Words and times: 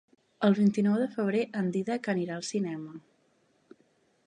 El 0.45 0.55
vint-i-nou 0.59 0.95
de 1.01 1.09
febrer 1.17 1.43
en 1.61 1.69
Dídac 1.77 2.11
anirà 2.15 2.39
al 2.41 2.49
cinema. 2.49 3.81